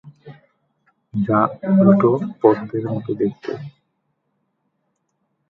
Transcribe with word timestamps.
যা 1.13 1.39
উল্টো 1.73 2.11
পদ্মের 2.41 2.85
মতো 2.93 3.11
দেখতে। 3.21 3.51